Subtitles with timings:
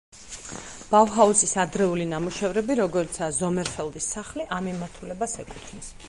[0.93, 5.91] ბაუჰაუზის ადრეული ნამუშევრები, როგორიცაა ზომერფელდის სახლი, ამ მიმართულებას ეკუთვნის.